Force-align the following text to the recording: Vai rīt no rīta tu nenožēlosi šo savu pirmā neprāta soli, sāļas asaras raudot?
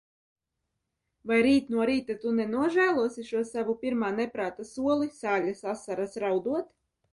Vai 1.31 1.35
rīt 1.47 1.69
no 1.75 1.85
rīta 1.89 2.15
tu 2.23 2.33
nenožēlosi 2.39 3.27
šo 3.29 3.43
savu 3.51 3.77
pirmā 3.85 4.11
neprāta 4.23 4.67
soli, 4.73 5.13
sāļas 5.21 5.65
asaras 5.77 6.21
raudot? 6.27 6.77